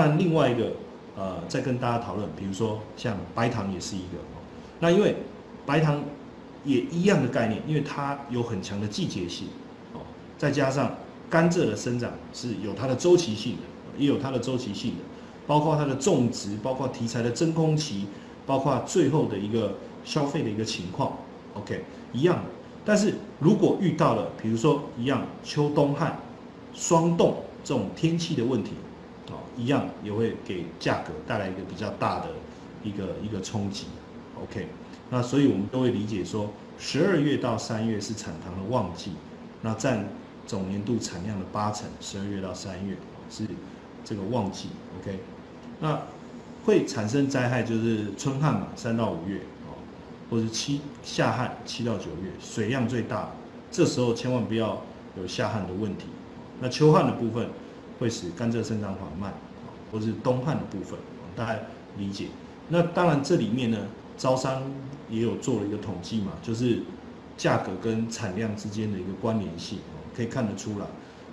[0.00, 0.72] 然另外一个
[1.16, 4.18] 呃，再跟大家讨论，比如说像白糖也是一个，
[4.80, 5.16] 那因为
[5.66, 6.02] 白糖
[6.64, 9.48] 也一样的概念，因为它有很强的季节性
[9.92, 10.00] 哦，
[10.38, 10.94] 再加上
[11.28, 13.62] 甘蔗的生长是有它的周期性的，
[13.98, 14.98] 也有它的周期性的，
[15.46, 18.06] 包括它的种植，包括题材的真空期，
[18.46, 21.12] 包括最后的一个消费的一个情况
[21.54, 22.42] ，OK，一样的。
[22.84, 26.18] 但是如果遇到了，比如说一样秋冬旱、
[26.72, 28.70] 霜冻这种天气的问题，
[29.30, 32.26] 啊，一样也会给价格带来一个比较大的
[32.82, 33.86] 一个一个冲击。
[34.42, 34.66] OK，
[35.10, 39.12] 那所以我们都会理解说，十二月到三月是产糖的旺季，
[39.62, 40.08] 那占
[40.46, 42.96] 总年度产量的八成，十二月到三月
[43.30, 43.44] 是
[44.04, 44.68] 这个旺季。
[45.00, 45.18] OK，
[45.80, 46.00] 那
[46.64, 49.40] 会产生灾害就是春旱嘛，三到五月。
[50.30, 53.30] 或者七夏旱七到九月水量最大，
[53.68, 54.80] 这时候千万不要
[55.18, 56.04] 有下旱的问题。
[56.60, 57.48] 那秋旱的部分
[58.00, 59.32] 会使甘蔗生长缓慢，
[59.92, 60.98] 或是冬旱的部分，
[61.36, 61.60] 大家
[61.96, 62.26] 理解。
[62.70, 63.78] 那当然这里面呢，
[64.16, 64.62] 招商
[65.08, 66.82] 也有做了一个统计嘛，就是
[67.36, 69.78] 价格跟产量之间的一个关联性，
[70.16, 70.86] 可以看得出来。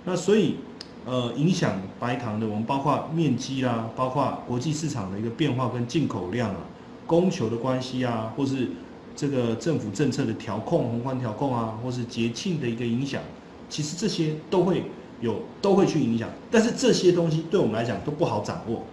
[0.04, 0.56] 那所以
[1.04, 6.60] 呃，影响白糖的，我们包括面积啦，包括国际市场的一个变化跟进口量啊，
[7.06, 8.68] 供求的关系啊，或是
[9.16, 13.22] 这个政府政策的调控、宏观调控啊，或是节庆的一个影响，
[13.70, 14.82] 其实这些都会
[15.20, 16.28] 有，都会去影响。
[16.50, 18.84] 但是这些东西对我们来讲都不好掌握。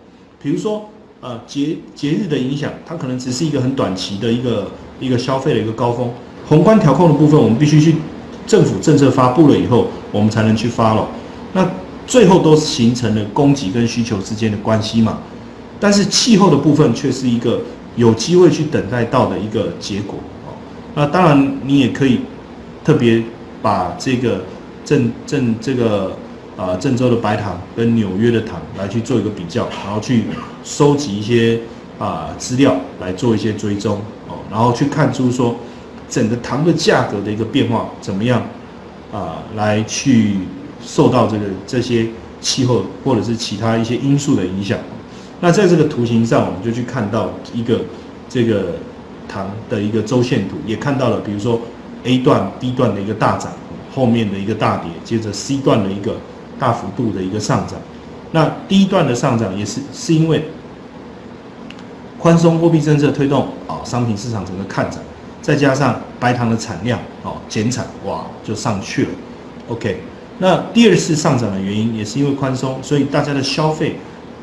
[0.42, 0.90] 比如说，
[1.22, 6.09] 呃，节节日的影响，它可能只是一个很短期的一个一个消费的一个高峰。
[6.48, 7.96] 宏观调控的部分，我们必须去
[8.46, 11.08] 政府政策发布了以后，我们才能去发了。
[11.53, 11.70] 那
[12.06, 15.20] 最后都形成了供给跟需求之间的关系嘛。
[15.80, 17.62] 但是气候的部分却是一个。
[17.98, 20.16] 有机会去等待到的一个结果，
[20.96, 22.20] 那当然你也可以
[22.84, 23.23] 特别
[23.62, 24.44] 把这个
[24.86, 26.16] 郑郑这个
[26.55, 30.23] 啊郑州的白糖跟纽约的糖来去做一个比较，然后去
[30.64, 31.59] 收集一些
[32.00, 35.56] 啊资料来做一些追踪哦，然后去看出说
[36.07, 38.41] 整个糖的价格的一个变化怎么样
[39.12, 40.35] 啊，来去
[40.81, 42.06] 受到这个这些
[42.40, 44.78] 气候或者是其他一些因素的影响。
[45.41, 47.81] 那在这个图形上，我们就去看到一个
[48.29, 48.75] 这个
[49.28, 51.59] 糖的一个周线图，也看到了，比如说
[52.03, 53.51] A 段、B 段的一个大涨，
[53.95, 56.17] 后面的一个大跌，接着 C 段的一个
[56.59, 57.79] 大幅度的一个上涨。
[58.33, 60.44] 那第一段的上涨也是是因为
[62.19, 65.00] 宽松货币政策推动啊，商品市场整个看涨，
[65.41, 69.09] 再加上白糖的产量哦减产，哇就上去了。
[69.69, 70.01] OK，
[70.39, 73.95] 那第二次上涨的原因也是因为宽松，所以大家的消费。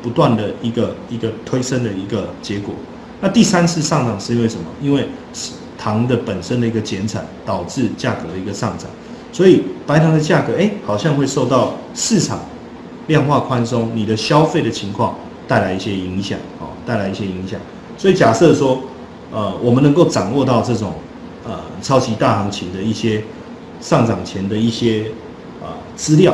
[0.03, 2.75] 不断的一个一个推升的一个结果，
[3.21, 4.65] 那第三次上涨是因为什么？
[4.81, 5.07] 因为
[5.77, 8.89] 糖的本身的一个减产导致价格的一个上涨，
[9.33, 12.39] 所以白糖的价格哎好像会受到市场
[13.07, 15.15] 量化宽松、你的消费的情况
[15.47, 17.59] 带来一些影响哦，带来一些影响。
[17.97, 18.79] 所以假设说，
[19.31, 20.93] 呃，我们能够掌握到这种
[21.43, 23.23] 呃超级大行情的一些
[23.81, 25.05] 上涨前的一些
[25.61, 26.31] 啊资料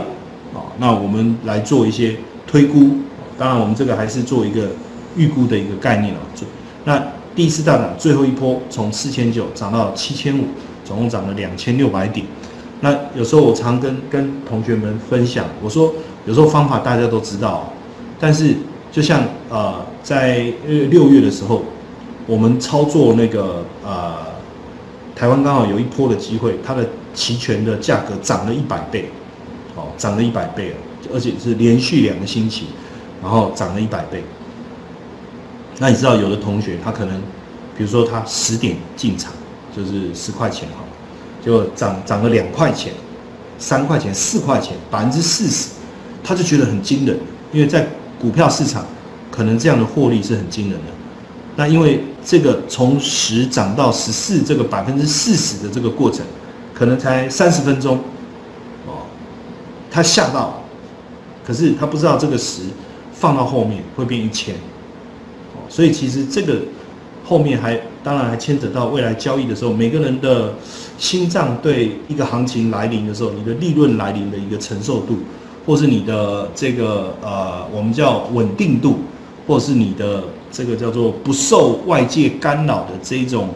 [0.54, 2.92] 啊，那我们来做一些推估。
[3.38, 4.68] 当然，我们这个还是做一个
[5.16, 6.20] 预估的一个概念啊。
[6.36, 6.46] 就
[6.84, 7.02] 那
[7.34, 10.44] 第一次大涨，最后一波从四千九涨到七千五，
[10.84, 12.26] 总共涨了两千六百点。
[12.82, 15.94] 那有时候我常跟跟同学们分享，我说
[16.26, 17.74] 有时候方法大家都知道，
[18.20, 18.56] 但是
[18.92, 20.52] 就像呃在
[20.90, 21.64] 六月的时候，
[22.26, 24.18] 我们操作那个呃
[25.16, 29.10] 台湾刚好有一波的机会，它的期权的价格涨了一百倍，
[29.76, 30.76] 哦，涨了一百倍了，
[31.14, 32.66] 而且是连续两个星期。
[33.22, 34.24] 然后涨了一百倍，
[35.78, 37.22] 那你知道有的同学他可能，
[37.78, 39.34] 比如说他十点进场，
[39.76, 40.86] 就是十块钱哈，
[41.50, 42.94] 就涨涨了两块钱、
[43.58, 45.70] 三块钱、四块钱，百分之四十，
[46.24, 47.18] 他就觉得很惊人，
[47.52, 47.88] 因为在
[48.22, 48.86] 股票市场，
[49.32, 50.92] 可能这样的获利是很惊人的。
[51.56, 56.24] 那因为这个从十涨到十四，这个百分之四十的这个过程，
[56.74, 57.98] 可能才三十分钟，
[58.86, 59.08] 哦，
[59.90, 60.62] 他吓到，
[61.44, 62.62] 可是他不知道这个十。
[63.12, 64.56] 放到后面会变一千，
[65.54, 66.62] 哦，所以其实这个
[67.26, 70.54] 后面还当然还牵扯到未来交易的时候，每个人的
[70.98, 75.18] 心脏对一个行情来临的时候，你的利润来临的一个承受度，
[75.66, 79.00] 或是你的这个呃我们叫稳定度，
[79.46, 83.50] 或是你的这个叫做不受外界干扰的这一种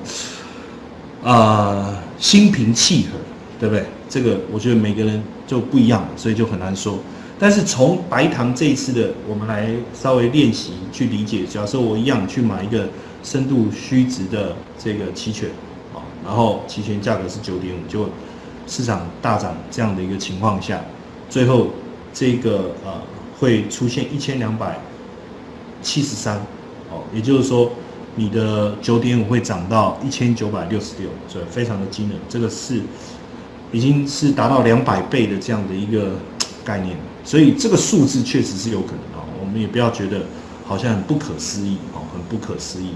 [1.23, 3.17] 啊心平气和，
[3.59, 3.85] 对不对？
[4.09, 6.99] 这个我觉得每个人就不一样，所以就很难说。
[7.43, 11.45] 但是从白糖这一次的，我们来稍微练习去理解。
[11.45, 12.87] 假设我一样去买一个
[13.21, 15.49] 深度虚值的这个期权，
[15.93, 18.07] 啊，然后期权价格是九点五，就
[18.65, 20.81] 市场大涨这样的一个情况下，
[21.29, 21.67] 最后
[22.13, 22.93] 这个呃
[23.37, 24.79] 会出现一千两百
[25.81, 26.37] 七十三，
[26.89, 27.69] 哦，也就是说
[28.15, 32.79] 你的九点五会涨到一千九百六十六，所以非常的惊人，这个是
[33.73, 36.13] 已经是达到两百倍的这样的一个
[36.63, 40.21] 概念，所以这个数字确实是有可能哦，我们也不要觉得
[40.65, 42.89] 好像很不可思议哦，很不可思议。